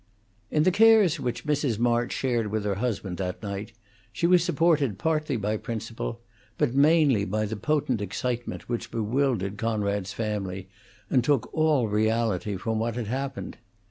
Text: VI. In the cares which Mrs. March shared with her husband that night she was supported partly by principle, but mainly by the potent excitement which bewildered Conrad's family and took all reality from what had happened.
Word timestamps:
VI. 0.49 0.57
In 0.57 0.63
the 0.63 0.71
cares 0.71 1.19
which 1.19 1.45
Mrs. 1.45 1.77
March 1.77 2.11
shared 2.11 2.47
with 2.47 2.65
her 2.65 2.73
husband 2.73 3.17
that 3.17 3.43
night 3.43 3.71
she 4.11 4.25
was 4.25 4.43
supported 4.43 4.97
partly 4.97 5.37
by 5.37 5.57
principle, 5.57 6.21
but 6.57 6.73
mainly 6.73 7.23
by 7.23 7.45
the 7.45 7.55
potent 7.55 8.01
excitement 8.01 8.67
which 8.67 8.89
bewildered 8.89 9.57
Conrad's 9.59 10.11
family 10.11 10.69
and 11.11 11.23
took 11.23 11.53
all 11.53 11.87
reality 11.87 12.57
from 12.57 12.79
what 12.79 12.95
had 12.95 13.05
happened. 13.05 13.57